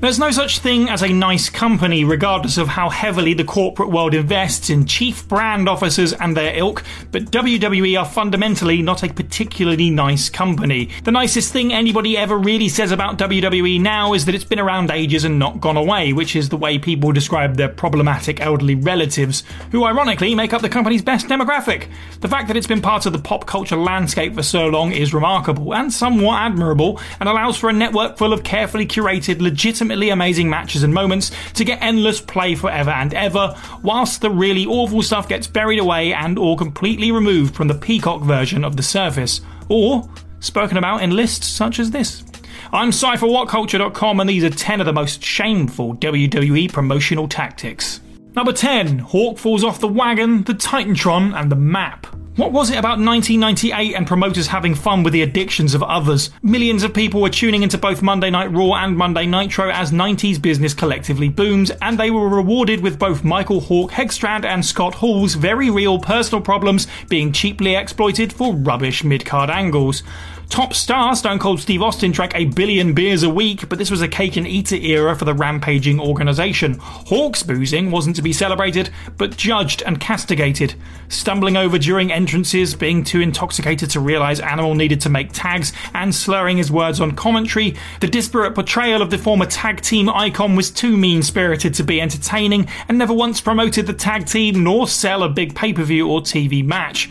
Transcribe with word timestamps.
There's 0.00 0.18
no 0.18 0.30
such 0.30 0.60
thing 0.60 0.88
as 0.88 1.02
a 1.02 1.12
nice 1.12 1.50
company, 1.50 2.04
regardless 2.04 2.56
of 2.56 2.68
how 2.68 2.88
heavily 2.88 3.34
the 3.34 3.44
corporate 3.44 3.90
world 3.90 4.14
invests 4.14 4.70
in 4.70 4.86
chief 4.86 5.28
brand 5.28 5.68
officers 5.68 6.14
and 6.14 6.34
their 6.34 6.56
ilk, 6.56 6.82
but 7.12 7.26
WWE 7.26 8.00
are 8.00 8.06
fundamentally 8.06 8.80
not 8.80 9.02
a 9.02 9.12
particularly 9.12 9.90
nice 9.90 10.30
company. 10.30 10.88
The 11.04 11.10
nicest 11.10 11.52
thing 11.52 11.74
anybody 11.74 12.16
ever 12.16 12.38
really 12.38 12.70
says 12.70 12.92
about 12.92 13.18
WWE 13.18 13.78
now 13.78 14.14
is 14.14 14.24
that 14.24 14.34
it's 14.34 14.42
been 14.42 14.58
around 14.58 14.90
ages 14.90 15.24
and 15.24 15.38
not 15.38 15.60
gone 15.60 15.76
away, 15.76 16.14
which 16.14 16.34
is 16.34 16.48
the 16.48 16.56
way 16.56 16.78
people 16.78 17.12
describe 17.12 17.56
their 17.56 17.68
problematic 17.68 18.40
elderly 18.40 18.76
relatives, 18.76 19.42
who 19.70 19.84
ironically 19.84 20.34
make 20.34 20.54
up 20.54 20.62
the 20.62 20.70
company's 20.70 21.02
best 21.02 21.26
demographic. 21.26 21.88
The 22.20 22.28
fact 22.28 22.48
that 22.48 22.56
it's 22.56 22.66
been 22.66 22.80
part 22.80 23.04
of 23.04 23.12
the 23.12 23.18
pop 23.18 23.44
culture 23.44 23.76
landscape 23.76 24.34
for 24.34 24.42
so 24.42 24.68
long 24.68 24.92
is 24.92 25.12
remarkable 25.12 25.74
and 25.74 25.92
somewhat 25.92 26.40
admirable, 26.40 26.98
and 27.20 27.28
allows 27.28 27.58
for 27.58 27.68
a 27.68 27.74
network 27.74 28.16
full 28.16 28.32
of 28.32 28.42
carefully 28.44 28.86
curated, 28.86 29.42
legitimate 29.42 29.89
amazing 30.10 30.48
matches 30.48 30.82
and 30.82 30.94
moments 30.94 31.32
to 31.54 31.64
get 31.64 31.82
endless 31.82 32.20
play 32.20 32.54
forever 32.54 32.90
and 32.90 33.12
ever, 33.14 33.54
whilst 33.82 34.20
the 34.20 34.30
really 34.30 34.66
awful 34.66 35.02
stuff 35.02 35.28
gets 35.28 35.46
buried 35.46 35.78
away 35.78 36.12
and 36.12 36.38
or 36.38 36.56
completely 36.56 37.10
removed 37.12 37.54
from 37.54 37.68
the 37.68 37.74
Peacock 37.74 38.22
version 38.22 38.64
of 38.64 38.76
the 38.76 38.82
surface, 38.82 39.40
or 39.68 40.08
spoken 40.40 40.76
about 40.76 41.02
in 41.02 41.10
lists 41.10 41.46
such 41.46 41.78
as 41.78 41.90
this. 41.90 42.24
I'm 42.72 42.90
CypherWhatCulture.com 42.90 44.20
and 44.20 44.30
these 44.30 44.44
are 44.44 44.50
10 44.50 44.80
of 44.80 44.86
the 44.86 44.92
most 44.92 45.24
shameful 45.24 45.96
WWE 45.96 46.72
promotional 46.72 47.26
tactics. 47.26 48.00
Number 48.36 48.52
10, 48.52 49.00
Hawk 49.00 49.38
falls 49.38 49.64
off 49.64 49.80
the 49.80 49.88
wagon, 49.88 50.44
the 50.44 50.54
Titantron, 50.54 51.34
and 51.34 51.50
the 51.50 51.56
map. 51.56 52.06
What 52.36 52.52
was 52.52 52.70
it 52.70 52.78
about 52.78 53.00
1998 53.00 53.96
and 53.96 54.06
promoters 54.06 54.46
having 54.46 54.76
fun 54.76 55.02
with 55.02 55.12
the 55.12 55.22
addictions 55.22 55.74
of 55.74 55.82
others? 55.82 56.30
Millions 56.42 56.84
of 56.84 56.94
people 56.94 57.20
were 57.20 57.28
tuning 57.28 57.64
into 57.64 57.76
both 57.76 58.02
Monday 58.02 58.30
Night 58.30 58.52
Raw 58.52 58.74
and 58.74 58.96
Monday 58.96 59.26
Nitro 59.26 59.68
as 59.68 59.90
90s 59.90 60.40
business 60.40 60.72
collectively 60.72 61.28
boomed, 61.28 61.76
and 61.82 61.98
they 61.98 62.12
were 62.12 62.28
rewarded 62.28 62.82
with 62.82 63.00
both 63.00 63.24
Michael 63.24 63.60
Hawk 63.60 63.90
Hegstrand 63.90 64.44
and 64.44 64.64
Scott 64.64 64.94
Hall's 64.94 65.34
very 65.34 65.70
real 65.70 65.98
personal 65.98 66.40
problems 66.40 66.86
being 67.08 67.32
cheaply 67.32 67.74
exploited 67.74 68.32
for 68.32 68.54
rubbish 68.54 69.02
mid 69.02 69.26
card 69.26 69.50
angles. 69.50 70.04
Top 70.50 70.74
star 70.74 71.14
Stone 71.14 71.38
Cold 71.38 71.60
Steve 71.60 71.80
Austin 71.80 72.10
drank 72.10 72.34
a 72.34 72.46
billion 72.46 72.92
beers 72.92 73.22
a 73.22 73.30
week, 73.30 73.68
but 73.68 73.78
this 73.78 73.90
was 73.90 74.02
a 74.02 74.08
cake 74.08 74.36
and 74.36 74.48
eater 74.48 74.74
era 74.74 75.14
for 75.14 75.24
the 75.24 75.32
rampaging 75.32 76.00
organisation. 76.00 76.76
Hawk's 76.80 77.44
boozing 77.44 77.92
wasn't 77.92 78.16
to 78.16 78.22
be 78.22 78.32
celebrated, 78.32 78.90
but 79.16 79.36
judged 79.36 79.80
and 79.86 80.00
castigated. 80.00 80.74
Stumbling 81.08 81.56
over 81.56 81.78
during 81.78 82.10
entrances, 82.10 82.74
being 82.74 83.04
too 83.04 83.20
intoxicated 83.20 83.90
to 83.90 84.00
realise 84.00 84.40
Animal 84.40 84.74
needed 84.74 85.00
to 85.02 85.08
make 85.08 85.30
tags, 85.32 85.72
and 85.94 86.12
slurring 86.12 86.56
his 86.56 86.72
words 86.72 87.00
on 87.00 87.12
commentary, 87.12 87.76
the 88.00 88.08
disparate 88.08 88.56
portrayal 88.56 89.02
of 89.02 89.10
the 89.10 89.18
former 89.18 89.46
tag 89.46 89.80
team 89.82 90.08
icon 90.08 90.56
was 90.56 90.72
too 90.72 90.96
mean 90.96 91.22
spirited 91.22 91.74
to 91.74 91.84
be 91.84 92.00
entertaining, 92.00 92.66
and 92.88 92.98
never 92.98 93.14
once 93.14 93.40
promoted 93.40 93.86
the 93.86 93.92
tag 93.94 94.26
team 94.26 94.64
nor 94.64 94.88
sell 94.88 95.22
a 95.22 95.28
big 95.28 95.54
pay 95.54 95.72
per 95.72 95.84
view 95.84 96.08
or 96.08 96.20
TV 96.20 96.64
match. 96.64 97.08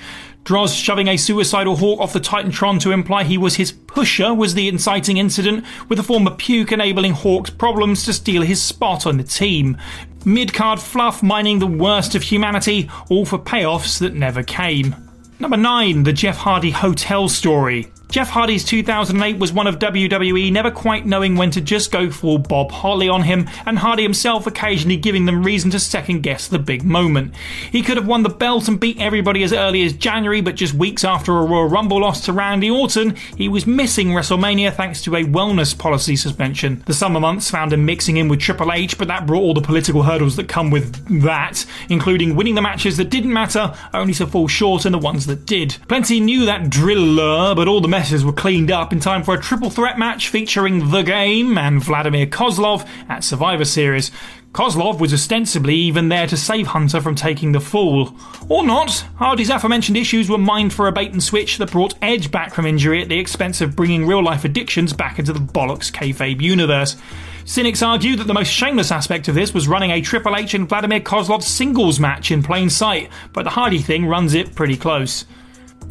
Droz 0.49 0.73
shoving 0.73 1.07
a 1.07 1.15
suicidal 1.15 1.75
hawk 1.75 1.99
off 1.99 2.11
the 2.11 2.19
Titantron 2.19 2.81
to 2.81 2.91
imply 2.91 3.23
he 3.23 3.37
was 3.37 3.57
his 3.57 3.71
pusher 3.71 4.33
was 4.33 4.55
the 4.55 4.67
inciting 4.67 5.17
incident, 5.17 5.63
with 5.87 5.97
the 5.97 6.03
former 6.03 6.31
puke 6.31 6.71
enabling 6.71 7.11
Hawk's 7.11 7.51
problems 7.51 8.03
to 8.05 8.13
steal 8.13 8.41
his 8.41 8.59
spot 8.59 9.05
on 9.05 9.17
the 9.17 9.23
team. 9.23 9.77
Mid 10.25 10.51
card 10.51 10.79
fluff 10.79 11.21
mining 11.21 11.59
the 11.59 11.67
worst 11.67 12.15
of 12.15 12.23
humanity, 12.23 12.89
all 13.11 13.27
for 13.27 13.37
payoffs 13.37 13.99
that 13.99 14.15
never 14.15 14.41
came. 14.41 14.95
Number 15.37 15.55
9, 15.55 16.01
the 16.01 16.13
Jeff 16.13 16.37
Hardy 16.37 16.71
Hotel 16.71 17.29
Story. 17.29 17.91
Jeff 18.09 18.29
Hardy's 18.29 18.65
2008 18.65 19.37
was 19.37 19.53
one 19.53 19.67
of 19.67 19.77
WWE 19.77 20.51
never 20.51 20.71
quite 20.71 21.05
knowing 21.05 21.35
when 21.35 21.51
to 21.51 21.61
just 21.61 21.91
go 21.91 22.09
full 22.09 22.39
Bob 22.39 22.71
Holly 22.71 23.07
on 23.07 23.21
him, 23.21 23.47
and 23.67 23.77
Hardy 23.77 24.01
himself 24.01 24.47
occasionally 24.47 24.97
giving 24.97 25.25
them 25.25 25.43
reason 25.43 25.69
to 25.69 25.79
second 25.79 26.23
guess 26.23 26.47
the 26.47 26.57
big 26.57 26.83
moment. 26.83 27.35
He 27.71 27.83
could 27.83 27.97
have 27.97 28.07
won 28.07 28.23
the 28.23 28.29
belt 28.29 28.67
and 28.67 28.79
beat 28.79 28.99
everybody 28.99 29.43
as 29.43 29.53
early 29.53 29.83
as 29.83 29.93
January, 29.93 30.41
but 30.41 30.55
just 30.55 30.73
weeks 30.73 31.03
after 31.03 31.37
a 31.37 31.45
Royal 31.45 31.69
Rumble 31.69 32.01
loss 32.01 32.25
to 32.25 32.33
Randy 32.33 32.71
Orton, 32.71 33.15
he 33.37 33.47
was 33.47 33.67
missing 33.67 34.07
WrestleMania 34.07 34.73
thanks 34.73 35.03
to 35.03 35.15
a 35.15 35.23
wellness 35.23 35.77
policy 35.77 36.15
suspension. 36.15 36.81
The 36.87 36.95
summer 36.95 37.19
months 37.19 37.51
found 37.51 37.73
him 37.73 37.85
mixing 37.85 38.17
in 38.17 38.27
with 38.27 38.39
Triple 38.39 38.73
H, 38.73 38.97
but 38.97 39.07
that 39.09 39.27
brought 39.27 39.43
all 39.43 39.53
the 39.53 39.61
political 39.61 40.01
hurdles 40.01 40.35
that 40.37 40.47
come 40.47 40.71
with 40.71 41.21
that, 41.21 41.63
including 41.89 42.35
winning 42.35 42.55
the 42.55 42.61
matches 42.63 42.97
that 42.97 43.11
didn't 43.11 43.33
matter, 43.33 43.71
only 43.93 44.15
to 44.15 44.25
fall 44.25 44.47
short 44.47 44.87
in 44.87 44.93
the 44.93 44.97
ones 44.97 45.27
that 45.27 45.45
did. 45.45 45.77
Plenty 45.87 46.19
knew 46.19 46.45
that 46.45 46.71
driller, 46.71 47.53
but 47.53 47.67
all 47.67 47.81
the 47.81 47.98
messes 47.99 48.23
were 48.23 48.31
cleaned 48.31 48.71
up 48.71 48.93
in 48.93 48.99
time 49.01 49.21
for 49.21 49.33
a 49.33 49.41
triple 49.41 49.69
threat 49.69 49.99
match 49.99 50.29
featuring 50.29 50.89
The 50.89 51.01
Game 51.01 51.57
and 51.57 51.83
Vladimir 51.83 52.27
Kozlov 52.27 52.87
at 53.09 53.25
Survivor 53.25 53.65
Series. 53.65 54.09
Kozlov 54.53 55.01
was 55.01 55.13
ostensibly 55.13 55.75
even 55.75 56.07
there 56.07 56.25
to 56.25 56.37
save 56.37 56.67
Hunter 56.67 57.01
from 57.01 57.15
taking 57.15 57.51
the 57.51 57.59
fall. 57.59 58.15
Or 58.47 58.65
not. 58.65 59.03
Hardy's 59.17 59.49
aforementioned 59.49 59.97
issues 59.97 60.29
were 60.29 60.37
mined 60.37 60.71
for 60.71 60.87
a 60.87 60.93
bait 60.93 61.11
and 61.11 61.21
switch 61.21 61.57
that 61.57 61.73
brought 61.73 61.95
Edge 62.01 62.31
back 62.31 62.53
from 62.53 62.65
injury 62.65 63.01
at 63.01 63.09
the 63.09 63.19
expense 63.19 63.59
of 63.59 63.75
bringing 63.75 64.07
real 64.07 64.23
life 64.23 64.45
addictions 64.45 64.93
back 64.93 65.19
into 65.19 65.33
the 65.33 65.39
bollocks 65.41 65.91
kayfabe 65.91 66.39
universe. 66.39 66.95
Cynics 67.43 67.81
argue 67.81 68.15
that 68.15 68.27
the 68.27 68.33
most 68.33 68.47
shameless 68.47 68.93
aspect 68.93 69.27
of 69.27 69.35
this 69.35 69.53
was 69.53 69.67
running 69.67 69.91
a 69.91 69.99
Triple 69.99 70.37
H 70.37 70.53
and 70.53 70.69
Vladimir 70.69 71.01
Kozlov 71.01 71.43
singles 71.43 71.99
match 71.99 72.31
in 72.31 72.43
plain 72.43 72.69
sight, 72.69 73.09
but 73.33 73.43
the 73.43 73.49
Hardy 73.49 73.79
thing 73.79 74.05
runs 74.05 74.35
it 74.35 74.55
pretty 74.55 74.77
close. 74.77 75.25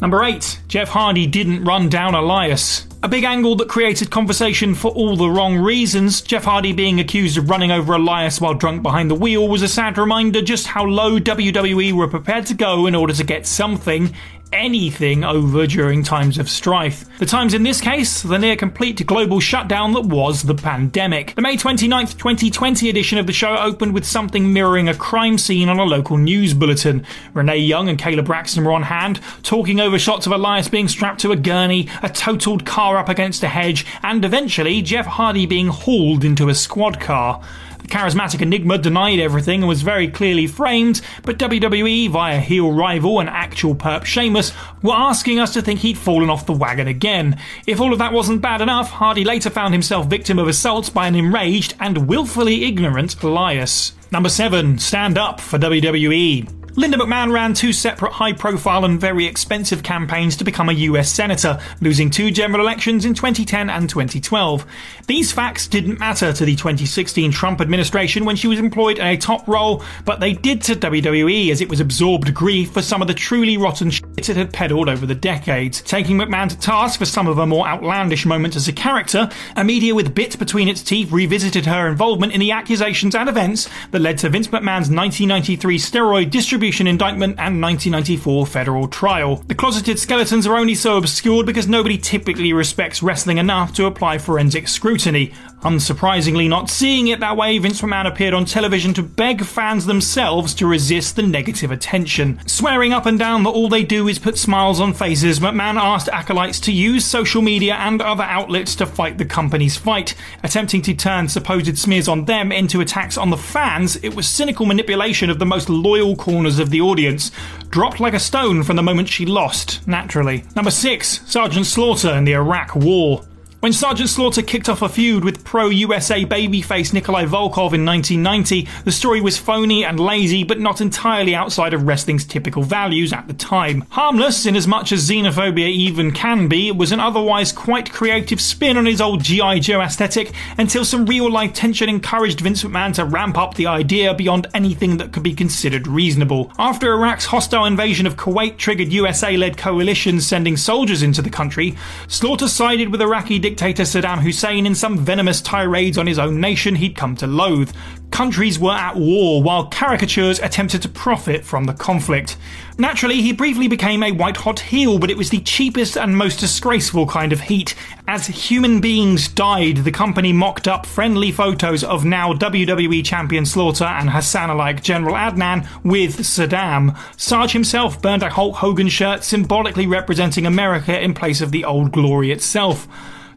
Number 0.01 0.23
8. 0.23 0.61
Jeff 0.67 0.89
Hardy 0.89 1.27
didn't 1.27 1.65
run 1.65 1.89
down 1.89 2.15
Elias. 2.15 2.87
A 3.03 3.07
big 3.07 3.23
angle 3.23 3.55
that 3.57 3.69
created 3.69 4.11
conversation 4.11 4.75
for 4.75 4.91
all 4.91 5.15
the 5.15 5.29
wrong 5.29 5.57
reasons. 5.57 6.21
Jeff 6.21 6.45
Hardy 6.45 6.73
being 6.73 6.99
accused 6.99 7.37
of 7.37 7.49
running 7.49 7.71
over 7.71 7.93
Elias 7.93 8.39
while 8.39 8.53
drunk 8.53 8.81
behind 8.81 9.09
the 9.09 9.15
wheel 9.15 9.47
was 9.47 9.61
a 9.61 9.67
sad 9.67 9.97
reminder 9.97 10.41
just 10.41 10.67
how 10.67 10.85
low 10.85 11.19
WWE 11.19 11.93
were 11.93 12.07
prepared 12.07 12.45
to 12.47 12.53
go 12.53 12.87
in 12.87 12.95
order 12.95 13.13
to 13.13 13.23
get 13.23 13.45
something, 13.45 14.13
anything 14.51 15.23
over 15.23 15.67
during 15.67 16.03
times 16.03 16.37
of 16.37 16.49
strife. 16.49 17.05
The 17.19 17.25
times 17.25 17.53
in 17.53 17.63
this 17.63 17.81
case, 17.81 18.21
the 18.21 18.37
near 18.37 18.55
complete 18.55 19.05
global 19.05 19.39
shutdown 19.39 19.93
that 19.93 20.05
was 20.05 20.43
the 20.43 20.55
pandemic. 20.55 21.35
The 21.35 21.41
May 21.41 21.57
29th, 21.57 22.17
2020 22.17 22.89
edition 22.89 23.17
of 23.17 23.27
the 23.27 23.33
show 23.33 23.55
opened 23.57 23.93
with 23.93 24.05
something 24.05 24.51
mirroring 24.51 24.89
a 24.89 24.95
crime 24.95 25.37
scene 25.37 25.69
on 25.69 25.79
a 25.79 25.83
local 25.83 26.17
news 26.17 26.53
bulletin. 26.53 27.05
Renee 27.33 27.59
Young 27.59 27.89
and 27.89 27.99
Kayla 27.99 28.25
Braxton 28.25 28.63
were 28.63 28.71
on 28.71 28.83
hand, 28.83 29.19
talking 29.43 29.79
over 29.79 29.99
shots 29.99 30.25
of 30.25 30.31
Elias 30.31 30.67
being 30.67 30.87
strapped 30.87 31.21
to 31.21 31.31
a 31.31 31.35
gurney, 31.35 31.87
a 32.01 32.09
totaled 32.09 32.65
car 32.65 32.97
up 32.97 33.09
against 33.09 33.43
a 33.43 33.47
hedge, 33.49 33.85
and 34.03 34.25
eventually 34.25 34.81
Jeff 34.81 35.05
Hardy 35.05 35.45
being 35.45 35.67
hauled 35.67 36.23
into 36.23 36.49
a 36.49 36.55
squad 36.55 36.99
car. 36.99 37.41
The 37.79 37.87
charismatic 37.87 38.41
enigma 38.41 38.77
denied 38.77 39.19
everything 39.19 39.61
and 39.61 39.69
was 39.69 39.81
very 39.81 40.07
clearly 40.07 40.47
framed, 40.47 41.01
but 41.23 41.39
WWE, 41.39 42.09
via 42.09 42.39
heel 42.39 42.71
rival 42.71 43.19
and 43.19 43.29
actual 43.29 43.75
perp 43.75 44.05
Sheamus, 44.05 44.53
were 44.83 44.93
asking 44.93 45.39
us 45.39 45.53
to 45.53 45.61
think 45.61 45.79
he'd 45.79 45.97
fallen 45.97 46.29
off 46.29 46.45
the 46.45 46.53
wagon 46.53 46.87
again. 46.87 47.39
If 47.65 47.79
all 47.79 47.93
of 47.93 47.99
that 47.99 48.13
wasn't 48.13 48.41
bad 48.41 48.61
enough, 48.61 48.89
Hardy 48.91 49.23
later 49.23 49.49
found 49.49 49.73
himself 49.73 50.07
victim 50.07 50.39
of 50.39 50.47
assault 50.47 50.93
by 50.93 51.07
an 51.07 51.15
enraged 51.15 51.75
and 51.79 52.07
willfully 52.07 52.65
ignorant 52.65 53.21
Elias. 53.23 53.93
Number 54.11 54.29
7. 54.29 54.79
Stand 54.79 55.17
up 55.17 55.39
for 55.39 55.57
WWE. 55.59 56.58
Linda 56.79 56.97
McMahon 56.97 57.33
ran 57.33 57.53
two 57.53 57.73
separate 57.73 58.13
high 58.13 58.31
profile 58.31 58.85
and 58.85 59.01
very 59.01 59.25
expensive 59.25 59.83
campaigns 59.83 60.37
to 60.37 60.45
become 60.45 60.69
a 60.69 60.73
US 60.73 61.11
Senator, 61.11 61.59
losing 61.81 62.09
two 62.09 62.31
general 62.31 62.61
elections 62.61 63.03
in 63.03 63.13
2010 63.13 63.69
and 63.69 63.89
2012. 63.89 64.65
These 65.05 65.33
facts 65.33 65.67
didn't 65.67 65.99
matter 65.99 66.31
to 66.31 66.45
the 66.45 66.55
2016 66.55 67.33
Trump 67.33 67.59
administration 67.59 68.23
when 68.23 68.37
she 68.37 68.47
was 68.47 68.59
employed 68.59 68.97
in 68.97 69.05
a 69.05 69.17
top 69.17 69.45
role, 69.45 69.83
but 70.05 70.21
they 70.21 70.31
did 70.31 70.61
to 70.61 70.75
WWE 70.77 71.51
as 71.51 71.59
it 71.59 71.67
was 71.67 71.81
absorbed 71.81 72.33
grief 72.33 72.71
for 72.71 72.81
some 72.81 73.01
of 73.01 73.09
the 73.09 73.13
truly 73.13 73.57
rotten 73.57 73.89
shit 73.89 74.08
it 74.27 74.35
had 74.35 74.51
peddled 74.51 74.89
over 74.89 75.05
the 75.05 75.15
decades. 75.15 75.81
Taking 75.81 76.17
McMahon 76.17 76.49
to 76.49 76.59
task 76.59 76.99
for 76.99 77.05
some 77.05 77.27
of 77.27 77.37
her 77.37 77.45
more 77.45 77.67
outlandish 77.67 78.25
moments 78.25 78.57
as 78.57 78.67
a 78.67 78.73
character, 78.73 79.29
a 79.55 79.63
media 79.63 79.95
with 79.95 80.15
bit 80.15 80.37
between 80.39 80.67
its 80.67 80.81
teeth 80.81 81.11
revisited 81.11 81.67
her 81.67 81.87
involvement 81.87 82.33
in 82.33 82.39
the 82.39 82.51
accusations 82.51 83.15
and 83.15 83.29
events 83.29 83.69
that 83.91 84.01
led 84.01 84.17
to 84.17 84.29
Vince 84.29 84.47
McMahon's 84.47 84.89
1993 84.89 85.77
steroid 85.77 86.31
distribution 86.31 86.87
indictment 86.87 87.33
and 87.39 87.61
1994 87.61 88.47
federal 88.47 88.87
trial. 88.87 89.37
The 89.47 89.55
closeted 89.55 89.99
skeletons 89.99 90.47
are 90.47 90.57
only 90.57 90.75
so 90.75 90.97
obscured 90.97 91.45
because 91.45 91.67
nobody 91.67 91.97
typically 91.97 92.51
respects 92.51 93.03
wrestling 93.03 93.37
enough 93.37 93.73
to 93.75 93.85
apply 93.85 94.17
forensic 94.17 94.67
scrutiny. 94.67 95.33
Unsurprisingly, 95.61 96.47
not 96.47 96.69
seeing 96.69 97.07
it 97.07 97.19
that 97.19 97.35
way, 97.35 97.57
Vince 97.57 97.81
McMahon 97.81 98.07
appeared 98.07 98.33
on 98.33 98.45
television 98.45 98.93
to 98.93 99.03
beg 99.03 99.43
fans 99.43 99.85
themselves 99.85 100.53
to 100.53 100.65
resist 100.65 101.15
the 101.17 101.21
negative 101.21 101.69
attention. 101.69 102.39
Swearing 102.47 102.93
up 102.93 103.05
and 103.05 103.19
down 103.19 103.43
that 103.43 103.49
all 103.49 103.67
they 103.67 103.83
do 103.83 104.07
is 104.07 104.19
put 104.19 104.37
smiles 104.37 104.79
on 104.79 104.93
faces, 104.93 105.39
McMahon 105.39 105.75
asked 105.75 106.07
acolytes 106.09 106.61
to 106.61 106.71
use 106.71 107.05
social 107.05 107.41
media 107.41 107.75
and 107.75 108.01
other 108.01 108.23
outlets 108.23 108.73
to 108.75 108.85
fight 108.85 109.17
the 109.17 109.25
company's 109.25 109.75
fight. 109.75 110.15
Attempting 110.43 110.81
to 110.83 110.93
turn 110.93 111.27
supposed 111.27 111.77
smears 111.77 112.07
on 112.07 112.23
them 112.23 112.53
into 112.53 112.79
attacks 112.79 113.17
on 113.17 113.29
the 113.29 113.37
fans, 113.37 113.97
it 113.97 114.15
was 114.15 114.29
cynical 114.29 114.65
manipulation 114.65 115.29
of 115.29 115.39
the 115.39 115.45
most 115.45 115.69
loyal 115.69 116.15
corners 116.15 116.59
of 116.59 116.69
the 116.69 116.79
audience, 116.79 117.31
dropped 117.69 117.99
like 117.99 118.13
a 118.13 118.19
stone 118.19 118.63
from 118.63 118.77
the 118.77 118.83
moment 118.83 119.09
she 119.09 119.25
lost, 119.25 119.85
naturally. 119.85 120.45
Number 120.55 120.71
6, 120.71 121.29
Sergeant 121.29 121.65
Slaughter 121.65 122.13
in 122.13 122.23
the 122.23 122.33
Iraq 122.33 122.75
War. 122.75 123.25
When 123.61 123.73
Sergeant 123.73 124.09
Slaughter 124.09 124.41
kicked 124.41 124.69
off 124.69 124.81
a 124.81 124.87
feud 124.87 125.25
with 125.25 125.43
pro 125.43 125.67
USA 125.67 126.23
babyface 126.23 126.93
Nikolai 126.93 127.25
Volkov 127.25 127.73
in 127.73 127.85
1990, 127.85 128.65
the 128.85 128.91
story 128.93 129.19
was 129.19 129.37
phony 129.37 129.83
and 129.83 129.99
lazy, 129.99 130.45
but 130.45 130.61
not 130.61 130.79
entirely 130.79 131.35
outside 131.35 131.73
of 131.73 131.83
wrestling's 131.83 132.23
typical 132.23 132.63
values 132.63 133.11
at 133.11 133.27
the 133.27 133.33
time. 133.33 133.83
Harmless, 133.89 134.45
in 134.45 134.55
as 134.55 134.65
much 134.65 134.93
as 134.93 135.09
xenophobia 135.09 135.67
even 135.67 136.13
can 136.13 136.47
be, 136.47 136.71
was 136.71 136.93
an 136.93 137.01
otherwise 137.01 137.51
quite 137.51 137.91
creative 137.91 138.39
spin 138.39 138.77
on 138.77 138.85
his 138.85 139.01
old 139.01 139.21
G.I. 139.25 139.59
Joe 139.59 139.81
aesthetic 139.81 140.31
until 140.57 140.85
some 140.85 141.05
real 141.05 141.29
life 141.29 141.51
tension 141.51 141.89
encouraged 141.89 142.39
Vince 142.39 142.63
McMahon 142.63 142.93
to 142.93 143.03
ramp 143.03 143.37
up 143.37 143.55
the 143.55 143.67
idea 143.67 144.13
beyond 144.13 144.47
anything 144.53 144.95
that 144.95 145.11
could 145.11 145.23
be 145.23 145.33
considered 145.33 145.85
reasonable. 145.85 146.49
After 146.57 146.93
Iraq's 146.93 147.25
hostile 147.25 147.65
invasion 147.65 148.07
of 148.07 148.15
Kuwait 148.15 148.55
triggered 148.55 148.93
USA 148.93 149.35
led 149.35 149.57
coalitions 149.57 150.25
sending 150.25 150.55
soldiers 150.55 151.03
into 151.03 151.21
the 151.21 151.29
country, 151.29 151.75
Slaughter 152.07 152.47
sided 152.47 152.89
with 152.89 153.01
Iraqi 153.01 153.48
dictator 153.49 153.81
Saddam 153.81 154.19
Hussein 154.19 154.67
in 154.67 154.75
some 154.75 154.99
venomous 154.99 155.41
tirades 155.41 155.97
on 155.97 156.05
his 156.05 156.19
own 156.19 156.39
nation 156.39 156.75
he'd 156.75 156.95
come 156.95 157.15
to 157.15 157.25
loathe. 157.25 157.73
Countries 158.11 158.59
were 158.59 158.73
at 158.73 158.95
war 158.95 159.41
while 159.41 159.65
caricatures 159.65 160.39
attempted 160.39 160.83
to 160.83 160.89
profit 160.89 161.43
from 161.43 161.63
the 161.63 161.73
conflict. 161.73 162.37
Naturally, 162.77 163.23
he 163.23 163.33
briefly 163.33 163.67
became 163.67 164.03
a 164.03 164.11
white 164.11 164.37
hot 164.37 164.59
heel, 164.59 164.99
but 164.99 165.09
it 165.09 165.17
was 165.17 165.31
the 165.31 165.39
cheapest 165.39 165.97
and 165.97 166.15
most 166.15 166.39
disgraceful 166.39 167.07
kind 167.07 167.33
of 167.33 167.41
heat. 167.41 167.73
As 168.07 168.27
human 168.27 168.81
beings 168.81 169.27
died, 169.27 169.77
the 169.77 169.91
company 169.91 170.31
mocked 170.31 170.67
up 170.67 170.85
friendly 170.85 171.31
photos 171.31 171.83
of 171.83 172.05
now 172.05 172.33
WWE 172.33 173.03
champion 173.03 173.47
Slaughter 173.47 173.85
and 173.85 174.11
Hassan 174.11 174.51
alike 174.51 174.83
General 174.83 175.15
Adnan 175.15 175.67
with 175.83 176.19
Saddam. 176.19 176.95
Sarge 177.19 177.53
himself 177.53 177.99
burned 177.99 178.21
a 178.21 178.29
Hulk 178.29 178.57
Hogan 178.57 178.89
shirt 178.89 179.23
symbolically 179.23 179.87
representing 179.87 180.45
America 180.45 181.01
in 181.01 181.15
place 181.15 181.41
of 181.41 181.51
the 181.51 181.65
old 181.65 181.91
glory 181.91 182.31
itself. 182.31 182.87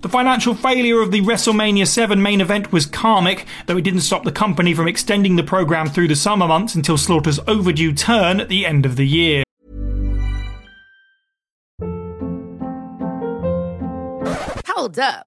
The 0.02 0.08
financial 0.08 0.56
failure 0.56 1.00
of 1.00 1.12
the 1.12 1.20
WrestleMania 1.20 1.86
7 1.86 2.20
main 2.20 2.40
event 2.40 2.72
was 2.72 2.86
karmic, 2.86 3.46
though 3.66 3.76
it 3.76 3.84
didn't 3.84 4.00
stop 4.00 4.24
the 4.24 4.32
company 4.32 4.74
from 4.74 4.88
extending 4.88 5.36
the 5.36 5.44
program 5.44 5.88
through 5.88 6.08
the 6.08 6.16
summer 6.16 6.48
months 6.48 6.74
until 6.74 6.98
Slaughter's 6.98 7.38
overdue 7.46 7.92
turn 7.92 8.40
at 8.40 8.48
the 8.48 8.66
end 8.66 8.84
of 8.84 8.96
the 8.96 9.06
year. 9.06 9.44
Hold 14.66 14.98
up. 14.98 15.26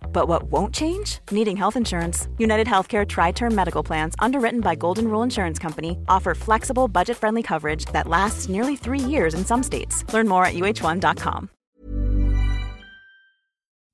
But 0.13 0.27
what 0.27 0.43
won't 0.43 0.73
change? 0.73 1.19
Needing 1.31 1.57
health 1.57 1.75
insurance. 1.75 2.27
United 2.37 2.67
Healthcare 2.67 3.07
Tri 3.07 3.31
Term 3.31 3.55
Medical 3.55 3.83
Plans, 3.83 4.13
underwritten 4.19 4.61
by 4.61 4.75
Golden 4.75 5.07
Rule 5.07 5.23
Insurance 5.23 5.57
Company, 5.57 5.97
offer 6.07 6.35
flexible, 6.35 6.87
budget 6.87 7.17
friendly 7.17 7.43
coverage 7.43 7.85
that 7.93 8.07
lasts 8.07 8.49
nearly 8.49 8.75
three 8.75 8.99
years 8.99 9.33
in 9.33 9.45
some 9.45 9.63
states. 9.63 10.05
Learn 10.13 10.27
more 10.27 10.45
at 10.45 10.53
uh1.com. 10.53 11.49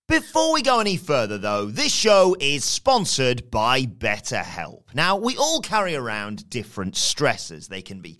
Before 0.08 0.54
we 0.54 0.62
go 0.62 0.80
any 0.80 0.96
further, 0.96 1.38
though, 1.38 1.66
this 1.66 1.94
show 1.94 2.34
is 2.40 2.64
sponsored 2.64 3.52
by 3.52 3.82
BetterHelp. 3.82 4.84
Now, 4.94 5.18
we 5.18 5.36
all 5.36 5.60
carry 5.60 5.96
around 5.96 6.50
different 6.50 6.94
stressors. 6.94 7.68
They 7.68 7.82
can 7.82 8.00
be 8.00 8.20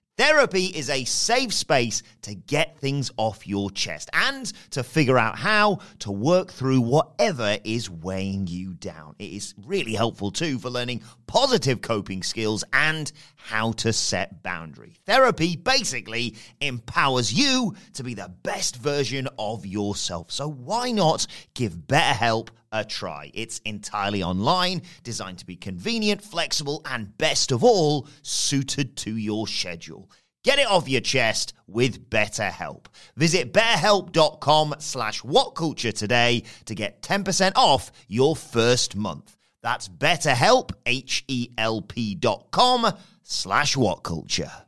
Therapy 0.21 0.65
is 0.65 0.91
a 0.91 1.03
safe 1.03 1.51
space 1.51 2.03
to 2.21 2.35
get 2.35 2.77
things 2.77 3.09
off 3.17 3.47
your 3.47 3.71
chest 3.71 4.07
and 4.13 4.45
to 4.69 4.83
figure 4.83 5.17
out 5.17 5.39
how 5.39 5.79
to 5.97 6.11
work 6.11 6.51
through 6.51 6.81
whatever 6.81 7.57
is 7.63 7.89
weighing 7.89 8.45
you 8.45 8.75
down. 8.75 9.15
It 9.17 9.31
is 9.31 9.55
really 9.65 9.95
helpful 9.95 10.29
too 10.29 10.59
for 10.59 10.69
learning 10.69 11.01
positive 11.25 11.81
coping 11.81 12.21
skills 12.21 12.63
and 12.71 13.11
how 13.35 13.71
to 13.71 13.91
set 13.91 14.43
boundary. 14.43 14.93
Therapy 15.07 15.55
basically 15.55 16.35
empowers 16.59 17.33
you 17.33 17.73
to 17.93 18.03
be 18.03 18.13
the 18.13 18.31
best 18.43 18.75
version 18.75 19.27
of 19.39 19.65
yourself. 19.65 20.31
So 20.31 20.47
why 20.47 20.91
not 20.91 21.25
give 21.55 21.73
BetterHelp 21.73 22.49
a 22.71 22.85
try? 22.85 23.31
It's 23.33 23.59
entirely 23.65 24.23
online, 24.23 24.83
designed 25.03 25.39
to 25.39 25.45
be 25.45 25.55
convenient, 25.55 26.21
flexible, 26.21 26.81
and 26.85 27.17
best 27.17 27.51
of 27.51 27.63
all, 27.63 28.07
suited 28.21 28.95
to 28.97 29.17
your 29.17 29.47
schedule. 29.47 30.09
Get 30.43 30.57
it 30.57 30.67
off 30.67 30.89
your 30.89 31.01
chest 31.01 31.53
with 31.67 32.09
BetterHelp. 32.09 32.85
Visit 33.15 33.53
betterhelp.com 33.53 34.75
slash 34.79 35.21
whatculture 35.21 35.93
today 35.93 36.43
to 36.65 36.73
get 36.73 37.03
10% 37.03 37.51
off 37.55 37.91
your 38.07 38.35
first 38.35 38.95
month. 38.95 39.37
That's 39.61 39.87
betterhelp, 39.87 40.71
H-E-L-P 40.87 42.15
dot 42.15 42.47
com 42.49 42.91
slash 43.21 43.75
whatculture. 43.75 44.63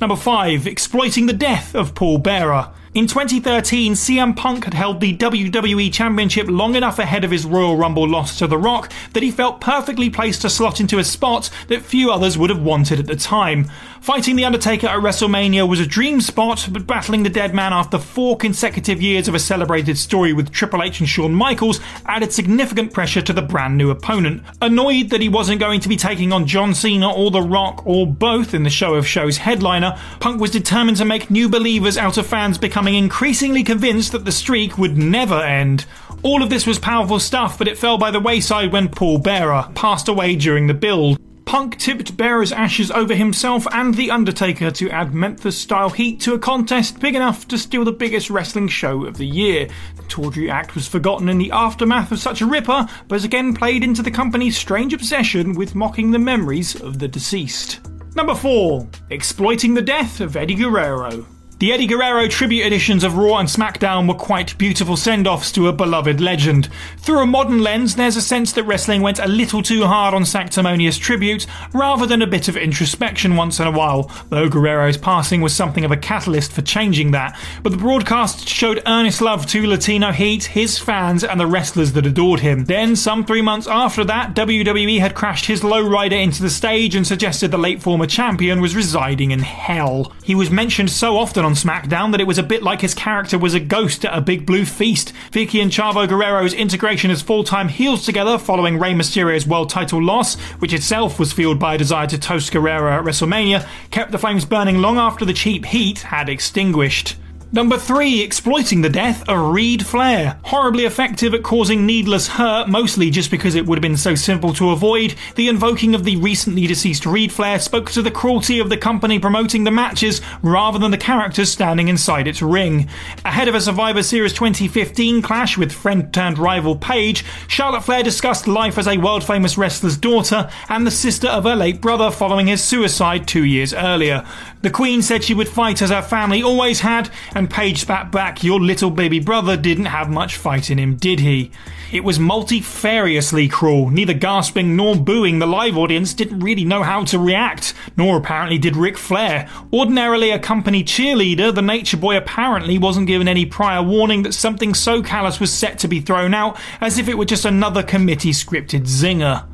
Number 0.00 0.14
5. 0.14 0.68
Exploiting 0.68 1.26
the 1.26 1.32
death 1.32 1.74
of 1.74 1.96
Paul 1.96 2.18
Bearer. 2.18 2.72
In 2.98 3.06
2013, 3.06 3.92
CM 3.92 4.34
Punk 4.34 4.64
had 4.64 4.74
held 4.74 5.00
the 5.00 5.16
WWE 5.16 5.92
Championship 5.92 6.48
long 6.48 6.74
enough 6.74 6.98
ahead 6.98 7.22
of 7.22 7.30
his 7.30 7.46
Royal 7.46 7.76
Rumble 7.76 8.08
loss 8.08 8.36
to 8.38 8.48
The 8.48 8.58
Rock 8.58 8.92
that 9.12 9.22
he 9.22 9.30
felt 9.30 9.60
perfectly 9.60 10.10
placed 10.10 10.42
to 10.42 10.50
slot 10.50 10.80
into 10.80 10.98
a 10.98 11.04
spot 11.04 11.48
that 11.68 11.82
few 11.82 12.10
others 12.10 12.36
would 12.36 12.50
have 12.50 12.60
wanted 12.60 12.98
at 12.98 13.06
the 13.06 13.14
time. 13.14 13.70
Fighting 14.00 14.34
The 14.34 14.44
Undertaker 14.44 14.88
at 14.88 14.98
WrestleMania 14.98 15.68
was 15.68 15.78
a 15.78 15.86
dream 15.86 16.20
spot, 16.20 16.68
but 16.72 16.88
battling 16.88 17.22
the 17.22 17.30
dead 17.30 17.54
man 17.54 17.72
after 17.72 17.98
four 17.98 18.36
consecutive 18.36 19.00
years 19.00 19.28
of 19.28 19.34
a 19.34 19.38
celebrated 19.38 19.96
story 19.96 20.32
with 20.32 20.50
Triple 20.50 20.82
H 20.82 20.98
and 20.98 21.08
Shawn 21.08 21.34
Michaels 21.34 21.78
added 22.06 22.32
significant 22.32 22.92
pressure 22.92 23.22
to 23.22 23.32
the 23.32 23.42
brand 23.42 23.76
new 23.76 23.90
opponent. 23.90 24.42
Annoyed 24.60 25.10
that 25.10 25.20
he 25.20 25.28
wasn't 25.28 25.60
going 25.60 25.80
to 25.80 25.88
be 25.88 25.96
taking 25.96 26.32
on 26.32 26.46
John 26.46 26.74
Cena 26.74 27.12
or 27.12 27.30
The 27.30 27.42
Rock 27.42 27.86
or 27.86 28.08
both 28.08 28.54
in 28.54 28.64
the 28.64 28.70
show 28.70 28.94
of 28.94 29.06
shows 29.06 29.36
headliner, 29.36 29.96
Punk 30.18 30.40
was 30.40 30.50
determined 30.50 30.96
to 30.96 31.04
make 31.04 31.30
new 31.30 31.48
believers 31.48 31.96
out 31.96 32.18
of 32.18 32.26
fans 32.26 32.58
becoming 32.58 32.87
increasingly 32.94 33.62
convinced 33.62 34.12
that 34.12 34.24
the 34.24 34.32
streak 34.32 34.78
would 34.78 34.96
never 34.96 35.40
end. 35.40 35.86
All 36.22 36.42
of 36.42 36.50
this 36.50 36.66
was 36.66 36.78
powerful 36.78 37.20
stuff, 37.20 37.58
but 37.58 37.68
it 37.68 37.78
fell 37.78 37.98
by 37.98 38.10
the 38.10 38.20
wayside 38.20 38.72
when 38.72 38.88
Paul 38.88 39.18
Bearer 39.18 39.68
passed 39.74 40.08
away 40.08 40.36
during 40.36 40.66
the 40.66 40.74
build. 40.74 41.18
Punk 41.48 41.78
tipped 41.78 42.14
Bearer's 42.14 42.52
ashes 42.52 42.90
over 42.90 43.14
himself 43.14 43.66
and 43.72 43.94
The 43.94 44.10
Undertaker 44.10 44.70
to 44.72 44.90
add 44.90 45.14
Memphis 45.14 45.56
style 45.56 45.88
heat 45.88 46.20
to 46.20 46.34
a 46.34 46.38
contest 46.38 47.00
big 47.00 47.14
enough 47.14 47.48
to 47.48 47.56
steal 47.56 47.86
the 47.86 47.92
biggest 47.92 48.28
wrestling 48.28 48.68
show 48.68 49.06
of 49.06 49.16
the 49.16 49.26
year. 49.26 49.66
The 49.96 50.02
tawdry 50.02 50.50
act 50.50 50.74
was 50.74 50.86
forgotten 50.86 51.30
in 51.30 51.38
the 51.38 51.50
aftermath 51.50 52.12
of 52.12 52.18
such 52.18 52.42
a 52.42 52.46
ripper, 52.46 52.86
but 53.08 53.24
again 53.24 53.54
played 53.54 53.82
into 53.82 54.02
the 54.02 54.10
company's 54.10 54.58
strange 54.58 54.92
obsession 54.92 55.54
with 55.54 55.74
mocking 55.74 56.10
the 56.10 56.18
memories 56.18 56.78
of 56.82 56.98
the 56.98 57.08
deceased. 57.08 57.80
Number 58.14 58.34
4. 58.34 58.86
Exploiting 59.08 59.72
the 59.72 59.80
death 59.80 60.20
of 60.20 60.36
Eddie 60.36 60.54
Guerrero. 60.54 61.24
The 61.60 61.72
Eddie 61.72 61.88
Guerrero 61.88 62.28
tribute 62.28 62.66
editions 62.66 63.02
of 63.02 63.16
Raw 63.16 63.38
and 63.38 63.48
SmackDown 63.48 64.06
were 64.06 64.14
quite 64.14 64.56
beautiful 64.58 64.96
send 64.96 65.26
offs 65.26 65.50
to 65.50 65.66
a 65.66 65.72
beloved 65.72 66.20
legend. 66.20 66.68
Through 66.98 67.18
a 67.18 67.26
modern 67.26 67.64
lens, 67.64 67.96
there's 67.96 68.14
a 68.14 68.22
sense 68.22 68.52
that 68.52 68.62
wrestling 68.62 69.02
went 69.02 69.18
a 69.18 69.26
little 69.26 69.60
too 69.60 69.84
hard 69.84 70.14
on 70.14 70.24
sanctimonious 70.24 70.98
tribute 70.98 71.46
rather 71.74 72.06
than 72.06 72.22
a 72.22 72.28
bit 72.28 72.46
of 72.46 72.56
introspection 72.56 73.34
once 73.34 73.58
in 73.58 73.66
a 73.66 73.72
while, 73.72 74.08
though 74.28 74.48
Guerrero's 74.48 74.96
passing 74.96 75.40
was 75.40 75.52
something 75.52 75.84
of 75.84 75.90
a 75.90 75.96
catalyst 75.96 76.52
for 76.52 76.62
changing 76.62 77.10
that. 77.10 77.36
But 77.64 77.70
the 77.70 77.78
broadcast 77.78 78.46
showed 78.46 78.80
earnest 78.86 79.20
love 79.20 79.44
to 79.46 79.66
Latino 79.66 80.12
Heat, 80.12 80.44
his 80.44 80.78
fans, 80.78 81.24
and 81.24 81.40
the 81.40 81.46
wrestlers 81.48 81.90
that 81.94 82.06
adored 82.06 82.38
him. 82.38 82.66
Then, 82.66 82.94
some 82.94 83.24
three 83.24 83.42
months 83.42 83.66
after 83.66 84.04
that, 84.04 84.36
WWE 84.36 85.00
had 85.00 85.16
crashed 85.16 85.46
his 85.46 85.62
lowrider 85.62 86.22
into 86.22 86.40
the 86.40 86.50
stage 86.50 86.94
and 86.94 87.04
suggested 87.04 87.50
the 87.50 87.58
late 87.58 87.82
former 87.82 88.06
champion 88.06 88.60
was 88.60 88.76
residing 88.76 89.32
in 89.32 89.40
hell. 89.40 90.12
He 90.22 90.36
was 90.36 90.52
mentioned 90.52 90.92
so 90.92 91.16
often 91.16 91.47
on 91.48 91.54
SmackDown 91.54 92.10
that 92.10 92.20
it 92.20 92.26
was 92.26 92.36
a 92.36 92.42
bit 92.42 92.62
like 92.62 92.82
his 92.82 92.92
character 92.92 93.38
was 93.38 93.54
a 93.54 93.60
ghost 93.60 94.04
at 94.04 94.16
a 94.16 94.20
big 94.20 94.44
blue 94.44 94.66
feast. 94.66 95.14
Vickie 95.32 95.62
and 95.62 95.70
Chavo 95.70 96.06
Guerrero's 96.06 96.52
integration 96.52 97.10
as 97.10 97.22
full 97.22 97.42
time 97.42 97.68
heels 97.68 98.04
together 98.04 98.36
following 98.36 98.78
Rey 98.78 98.92
Mysterio's 98.92 99.46
world 99.46 99.70
title 99.70 100.02
loss, 100.02 100.38
which 100.58 100.74
itself 100.74 101.18
was 101.18 101.32
fueled 101.32 101.58
by 101.58 101.74
a 101.74 101.78
desire 101.78 102.06
to 102.08 102.18
toast 102.18 102.52
Guerrero 102.52 102.92
at 102.92 103.02
WrestleMania, 103.02 103.66
kept 103.90 104.12
the 104.12 104.18
flames 104.18 104.44
burning 104.44 104.82
long 104.82 104.98
after 104.98 105.24
the 105.24 105.32
cheap 105.32 105.64
heat 105.64 106.00
had 106.00 106.28
extinguished. 106.28 107.16
Number 107.50 107.78
3, 107.78 108.20
exploiting 108.20 108.82
the 108.82 108.90
death 108.90 109.26
of 109.26 109.54
Reid 109.54 109.86
Flair. 109.86 110.38
Horribly 110.44 110.84
effective 110.84 111.32
at 111.32 111.42
causing 111.42 111.86
needless 111.86 112.28
hurt, 112.28 112.68
mostly 112.68 113.08
just 113.08 113.30
because 113.30 113.54
it 113.54 113.64
would 113.64 113.78
have 113.78 113.82
been 113.82 113.96
so 113.96 114.14
simple 114.14 114.52
to 114.52 114.70
avoid, 114.70 115.14
the 115.34 115.48
invoking 115.48 115.94
of 115.94 116.04
the 116.04 116.16
recently 116.16 116.66
deceased 116.66 117.06
Reid 117.06 117.32
Flair 117.32 117.58
spoke 117.58 117.90
to 117.92 118.02
the 118.02 118.10
cruelty 118.10 118.58
of 118.58 118.68
the 118.68 118.76
company 118.76 119.18
promoting 119.18 119.64
the 119.64 119.70
matches 119.70 120.20
rather 120.42 120.78
than 120.78 120.90
the 120.90 120.98
characters 120.98 121.50
standing 121.50 121.88
inside 121.88 122.28
its 122.28 122.42
ring. 122.42 122.86
Ahead 123.24 123.48
of 123.48 123.54
a 123.54 123.62
Survivor 123.62 124.02
Series 124.02 124.34
2015 124.34 125.22
clash 125.22 125.56
with 125.56 125.72
friend 125.72 126.12
turned 126.12 126.38
rival 126.38 126.76
Paige, 126.76 127.24
Charlotte 127.46 127.82
Flair 127.82 128.02
discussed 128.02 128.46
life 128.46 128.76
as 128.76 128.86
a 128.86 128.98
world 128.98 129.24
famous 129.24 129.56
wrestler's 129.56 129.96
daughter 129.96 130.50
and 130.68 130.86
the 130.86 130.90
sister 130.90 131.28
of 131.28 131.44
her 131.44 131.56
late 131.56 131.80
brother 131.80 132.10
following 132.10 132.48
his 132.48 132.62
suicide 132.62 133.26
two 133.26 133.46
years 133.46 133.72
earlier. 133.72 134.26
The 134.60 134.70
Queen 134.70 135.02
said 135.02 135.22
she 135.22 135.34
would 135.34 135.48
fight 135.48 135.80
as 135.82 135.90
her 135.90 136.02
family 136.02 136.42
always 136.42 136.80
had, 136.80 137.10
and 137.32 137.48
Paige 137.48 137.82
spat 137.82 138.10
back, 138.10 138.42
Your 138.42 138.58
little 138.58 138.90
baby 138.90 139.20
brother 139.20 139.56
didn't 139.56 139.84
have 139.84 140.10
much 140.10 140.36
fight 140.36 140.68
in 140.68 140.78
him, 140.78 140.96
did 140.96 141.20
he? 141.20 141.52
It 141.92 142.02
was 142.02 142.18
multifariously 142.18 143.48
cruel. 143.48 143.88
Neither 143.90 144.14
gasping 144.14 144.74
nor 144.74 144.96
booing, 144.96 145.38
the 145.38 145.46
live 145.46 145.78
audience 145.78 146.12
didn't 146.12 146.40
really 146.40 146.64
know 146.64 146.82
how 146.82 147.04
to 147.04 147.20
react, 147.20 147.72
nor 147.96 148.16
apparently 148.18 148.58
did 148.58 148.74
Ric 148.74 148.98
Flair. 148.98 149.48
Ordinarily 149.72 150.30
a 150.30 150.40
company 150.40 150.82
cheerleader, 150.82 151.54
the 151.54 151.62
Nature 151.62 151.96
Boy 151.96 152.16
apparently 152.16 152.78
wasn't 152.78 153.06
given 153.06 153.28
any 153.28 153.46
prior 153.46 153.82
warning 153.82 154.24
that 154.24 154.34
something 154.34 154.74
so 154.74 155.02
callous 155.02 155.38
was 155.38 155.52
set 155.52 155.78
to 155.78 155.88
be 155.88 156.00
thrown 156.00 156.34
out, 156.34 156.58
as 156.80 156.98
if 156.98 157.08
it 157.08 157.16
were 157.16 157.24
just 157.24 157.44
another 157.44 157.84
committee 157.84 158.32
scripted 158.32 158.82
zinger. 158.82 159.46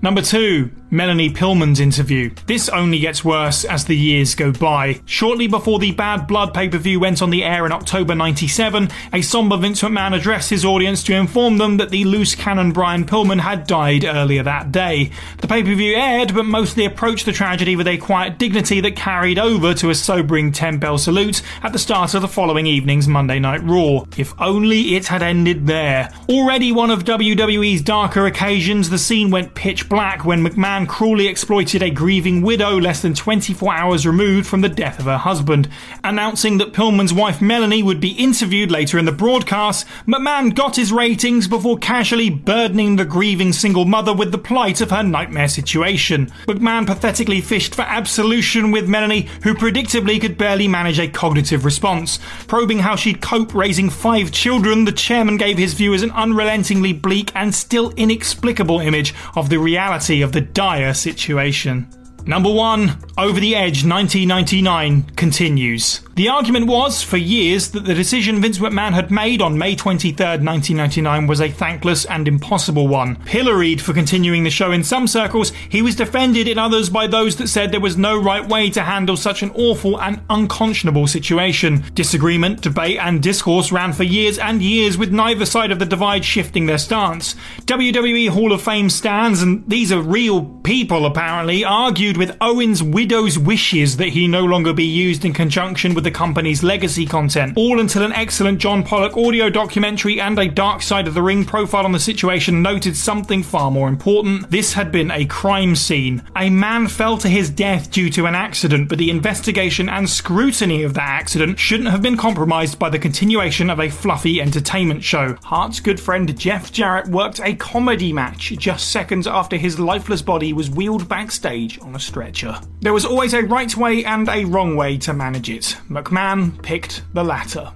Number 0.00 0.22
two, 0.22 0.70
Melanie 0.92 1.30
Pillman's 1.30 1.80
interview. 1.80 2.30
This 2.46 2.68
only 2.68 2.98
gets 2.98 3.24
worse 3.24 3.64
as 3.64 3.86
the 3.86 3.96
years 3.96 4.34
go 4.34 4.52
by. 4.52 5.00
Shortly 5.06 5.46
before 5.46 5.78
the 5.78 5.92
Bad 5.92 6.26
Blood 6.26 6.52
pay 6.52 6.68
per 6.68 6.76
view 6.76 7.00
went 7.00 7.22
on 7.22 7.30
the 7.30 7.44
air 7.44 7.64
in 7.64 7.72
October 7.72 8.14
97, 8.14 8.90
a 9.10 9.22
somber 9.22 9.56
Vince 9.56 9.80
McMahon 9.80 10.14
addressed 10.14 10.50
his 10.50 10.66
audience 10.66 11.02
to 11.04 11.14
inform 11.14 11.56
them 11.56 11.78
that 11.78 11.88
the 11.88 12.04
loose 12.04 12.34
cannon 12.34 12.72
Brian 12.72 13.06
Pillman 13.06 13.40
had 13.40 13.66
died 13.66 14.04
earlier 14.04 14.42
that 14.42 14.70
day. 14.70 15.10
The 15.38 15.48
pay 15.48 15.62
per 15.62 15.74
view 15.74 15.94
aired, 15.94 16.34
but 16.34 16.44
mostly 16.44 16.84
approached 16.84 17.24
the 17.24 17.32
tragedy 17.32 17.74
with 17.74 17.88
a 17.88 17.96
quiet 17.96 18.36
dignity 18.36 18.82
that 18.82 18.94
carried 18.94 19.38
over 19.38 19.72
to 19.72 19.88
a 19.88 19.94
sobering 19.94 20.52
10 20.52 20.76
bell 20.76 20.98
salute 20.98 21.40
at 21.62 21.72
the 21.72 21.78
start 21.78 22.12
of 22.12 22.20
the 22.20 22.28
following 22.28 22.66
evening's 22.66 23.08
Monday 23.08 23.38
Night 23.38 23.62
Raw. 23.62 24.04
If 24.18 24.38
only 24.38 24.94
it 24.94 25.06
had 25.06 25.22
ended 25.22 25.66
there. 25.66 26.12
Already 26.28 26.70
one 26.70 26.90
of 26.90 27.04
WWE's 27.04 27.80
darker 27.80 28.26
occasions, 28.26 28.90
the 28.90 28.98
scene 28.98 29.30
went 29.30 29.54
pitch 29.54 29.88
black 29.88 30.26
when 30.26 30.44
McMahon 30.44 30.81
cruelly 30.86 31.26
exploited 31.26 31.82
a 31.82 31.90
grieving 31.90 32.42
widow 32.42 32.78
less 32.78 33.02
than 33.02 33.14
24 33.14 33.74
hours 33.74 34.06
removed 34.06 34.46
from 34.46 34.60
the 34.60 34.68
death 34.68 34.98
of 34.98 35.06
her 35.06 35.18
husband. 35.18 35.68
Announcing 36.04 36.58
that 36.58 36.72
Pillman's 36.72 37.12
wife 37.12 37.40
Melanie 37.40 37.82
would 37.82 38.00
be 38.00 38.12
interviewed 38.12 38.70
later 38.70 38.98
in 38.98 39.04
the 39.04 39.12
broadcast, 39.12 39.86
McMahon 40.06 40.54
got 40.54 40.76
his 40.76 40.92
ratings 40.92 41.48
before 41.48 41.78
casually 41.78 42.30
burdening 42.30 42.96
the 42.96 43.04
grieving 43.04 43.52
single 43.52 43.84
mother 43.84 44.14
with 44.14 44.32
the 44.32 44.38
plight 44.38 44.80
of 44.80 44.90
her 44.90 45.02
nightmare 45.02 45.48
situation. 45.48 46.26
McMahon 46.46 46.86
pathetically 46.86 47.40
fished 47.40 47.74
for 47.74 47.82
absolution 47.82 48.70
with 48.70 48.88
Melanie, 48.88 49.28
who 49.42 49.54
predictably 49.54 50.20
could 50.20 50.38
barely 50.38 50.68
manage 50.68 50.98
a 50.98 51.08
cognitive 51.08 51.64
response. 51.64 52.18
Probing 52.46 52.80
how 52.80 52.96
she'd 52.96 53.20
cope 53.20 53.54
raising 53.54 53.90
five 53.90 54.32
children, 54.32 54.84
the 54.84 54.92
chairman 54.92 55.36
gave 55.36 55.58
his 55.58 55.74
viewers 55.74 56.02
an 56.02 56.10
unrelentingly 56.12 56.92
bleak 56.92 57.30
and 57.34 57.54
still 57.54 57.90
inexplicable 57.96 58.80
image 58.80 59.14
of 59.36 59.48
the 59.48 59.58
reality 59.58 60.22
of 60.22 60.32
the 60.32 60.40
dire 60.76 60.94
situation. 60.94 61.86
Number 62.24 62.52
1, 62.52 62.98
Over 63.18 63.40
the 63.40 63.56
Edge 63.56 63.84
1999 63.84 65.02
continues. 65.16 66.02
The 66.14 66.28
argument 66.28 66.66
was, 66.66 67.02
for 67.02 67.16
years, 67.16 67.70
that 67.70 67.84
the 67.84 67.94
decision 67.94 68.40
Vince 68.40 68.58
McMahon 68.58 68.92
had 68.92 69.10
made 69.10 69.42
on 69.42 69.58
May 69.58 69.74
23, 69.74 70.24
1999 70.24 71.26
was 71.26 71.40
a 71.40 71.50
thankless 71.50 72.04
and 72.04 72.28
impossible 72.28 72.86
one. 72.86 73.16
Pilloried 73.24 73.80
for 73.80 73.92
continuing 73.92 74.44
the 74.44 74.50
show 74.50 74.70
in 74.70 74.84
some 74.84 75.06
circles, 75.06 75.50
he 75.68 75.82
was 75.82 75.96
defended 75.96 76.46
in 76.46 76.58
others 76.58 76.90
by 76.90 77.06
those 77.06 77.36
that 77.36 77.48
said 77.48 77.72
there 77.72 77.80
was 77.80 77.96
no 77.96 78.16
right 78.20 78.46
way 78.46 78.70
to 78.70 78.82
handle 78.82 79.16
such 79.16 79.42
an 79.42 79.50
awful 79.54 80.00
and 80.00 80.20
unconscionable 80.30 81.06
situation. 81.06 81.82
Disagreement, 81.94 82.60
debate, 82.60 82.98
and 82.98 83.22
discourse 83.22 83.72
ran 83.72 83.92
for 83.92 84.04
years 84.04 84.38
and 84.38 84.62
years 84.62 84.96
with 84.96 85.12
neither 85.12 85.46
side 85.46 85.72
of 85.72 85.78
the 85.78 85.86
divide 85.86 86.24
shifting 86.24 86.66
their 86.66 86.78
stance. 86.78 87.34
WWE 87.62 88.28
Hall 88.28 88.52
of 88.52 88.62
Fame 88.62 88.90
stands, 88.90 89.42
and 89.42 89.68
these 89.68 89.90
are 89.90 90.02
real 90.02 90.44
people 90.62 91.06
apparently, 91.06 91.64
argued 91.64 92.11
with 92.16 92.36
Owen's 92.40 92.82
widow's 92.82 93.38
wishes 93.38 93.96
that 93.96 94.08
he 94.08 94.26
no 94.26 94.44
longer 94.44 94.72
be 94.72 94.84
used 94.84 95.24
in 95.24 95.32
conjunction 95.32 95.94
with 95.94 96.04
the 96.04 96.10
company's 96.10 96.62
legacy 96.62 97.06
content, 97.06 97.54
all 97.56 97.80
until 97.80 98.02
an 98.02 98.12
excellent 98.12 98.58
John 98.58 98.82
Pollock 98.82 99.16
audio 99.16 99.50
documentary 99.50 100.20
and 100.20 100.38
a 100.38 100.48
Dark 100.48 100.82
Side 100.82 101.08
of 101.08 101.14
the 101.14 101.22
Ring 101.22 101.44
profile 101.44 101.84
on 101.84 101.92
the 101.92 101.98
situation 101.98 102.62
noted 102.62 102.96
something 102.96 103.42
far 103.42 103.70
more 103.70 103.88
important. 103.88 104.50
This 104.50 104.72
had 104.72 104.90
been 104.92 105.10
a 105.10 105.26
crime 105.26 105.76
scene. 105.76 106.22
A 106.36 106.50
man 106.50 106.88
fell 106.88 107.18
to 107.18 107.28
his 107.28 107.50
death 107.50 107.90
due 107.90 108.10
to 108.10 108.26
an 108.26 108.34
accident, 108.34 108.88
but 108.88 108.98
the 108.98 109.10
investigation 109.10 109.88
and 109.88 110.08
scrutiny 110.08 110.82
of 110.82 110.94
that 110.94 111.08
accident 111.08 111.58
shouldn't 111.58 111.90
have 111.90 112.02
been 112.02 112.16
compromised 112.16 112.78
by 112.78 112.90
the 112.90 112.98
continuation 112.98 113.70
of 113.70 113.80
a 113.80 113.90
fluffy 113.90 114.40
entertainment 114.40 115.02
show. 115.02 115.36
Hart's 115.44 115.80
good 115.80 116.00
friend 116.00 116.38
Jeff 116.38 116.72
Jarrett 116.72 117.08
worked 117.08 117.40
a 117.40 117.54
comedy 117.54 118.12
match 118.12 118.52
just 118.58 118.90
seconds 118.90 119.26
after 119.26 119.56
his 119.56 119.78
lifeless 119.78 120.22
body 120.22 120.52
was 120.52 120.70
wheeled 120.70 121.08
backstage 121.08 121.80
on 121.80 121.94
a 121.94 122.00
stretcher. 122.02 122.58
There 122.80 122.92
was 122.92 123.04
always 123.04 123.34
a 123.34 123.42
right 123.42 123.74
way 123.76 124.04
and 124.04 124.28
a 124.28 124.44
wrong 124.44 124.76
way 124.76 124.98
to 124.98 125.12
manage 125.12 125.48
it. 125.48 125.76
McMahon 125.88 126.62
picked 126.62 127.02
the 127.14 127.24
latter. 127.24 127.72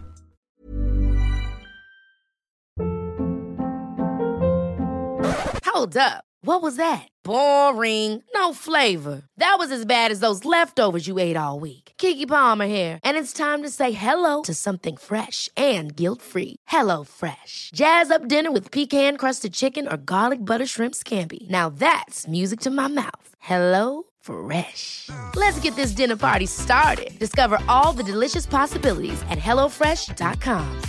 Hold 5.65 5.97
up. 5.97 6.25
What 6.41 6.63
was 6.63 6.77
that? 6.77 7.09
Boring. 7.25 8.23
No 8.33 8.53
flavor. 8.55 9.25
That 9.37 9.57
was 9.59 9.73
as 9.73 9.85
bad 9.85 10.13
as 10.13 10.21
those 10.21 10.45
leftovers 10.45 11.09
you 11.09 11.19
ate 11.19 11.37
all 11.37 11.59
week. 11.59 11.93
Keke 11.99 12.29
Palmer 12.29 12.67
here, 12.67 13.01
and 13.03 13.17
it's 13.17 13.33
time 13.33 13.63
to 13.63 13.71
say 13.71 13.91
hello 13.93 14.43
to 14.43 14.55
something 14.55 14.97
fresh 14.97 15.49
and 15.57 15.97
guilt-free. 15.97 16.57
Hello 16.69 17.05
Fresh. 17.05 17.71
Jazz 17.75 18.11
up 18.11 18.29
dinner 18.29 18.53
with 18.53 18.71
pecan-crusted 18.71 19.53
chicken 19.53 19.89
or 19.89 19.97
garlic 19.97 20.45
butter 20.45 20.67
shrimp 20.67 20.95
scampi. 20.95 21.49
Now 21.51 21.69
that's 21.69 22.29
music 22.29 22.61
to 22.61 22.71
my 22.71 22.89
mouth. 22.89 23.29
Hello 23.41 24.05
Fresh. 24.27 25.09
Let's 25.37 25.61
get 25.61 25.77
this 25.77 25.93
dinner 25.93 26.17
party 26.17 26.47
started. 26.47 27.17
Discover 27.19 27.59
all 27.69 27.93
the 27.93 28.03
delicious 28.03 28.45
possibilities 28.45 29.23
at 29.31 29.39
hellofresh.com. 29.39 30.83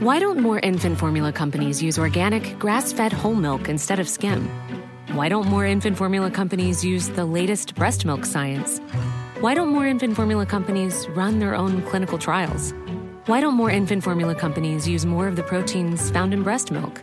Why 0.00 0.18
don't 0.20 0.38
more 0.38 0.60
infant 0.60 0.98
formula 0.98 1.32
companies 1.32 1.82
use 1.82 1.98
organic, 1.98 2.58
grass 2.58 2.92
fed 2.92 3.12
whole 3.12 3.34
milk 3.34 3.68
instead 3.68 4.00
of 4.00 4.08
skim? 4.08 4.48
Why 5.12 5.28
don't 5.28 5.46
more 5.46 5.66
infant 5.66 5.96
formula 5.96 6.30
companies 6.30 6.84
use 6.84 7.08
the 7.08 7.24
latest 7.24 7.74
breast 7.74 8.04
milk 8.04 8.24
science? 8.24 8.80
Why 9.40 9.54
don't 9.54 9.68
more 9.68 9.86
infant 9.86 10.16
formula 10.16 10.46
companies 10.46 11.08
run 11.10 11.38
their 11.38 11.54
own 11.54 11.82
clinical 11.82 12.18
trials? 12.18 12.74
Why 13.26 13.40
don't 13.40 13.54
more 13.54 13.70
infant 13.70 14.02
formula 14.04 14.34
companies 14.34 14.88
use 14.88 15.04
more 15.04 15.28
of 15.28 15.36
the 15.36 15.42
proteins 15.42 16.10
found 16.10 16.32
in 16.32 16.42
breast 16.42 16.70
milk? 16.70 17.02